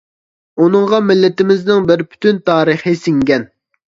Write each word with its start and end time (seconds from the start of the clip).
ئۇنىڭغا 0.63 0.99
مىللىتىمىزنىڭ 1.09 1.85
بىر 1.91 2.03
پۈتۈن 2.13 2.39
تارىخى 2.49 2.97
سىڭگەن. 3.05 3.49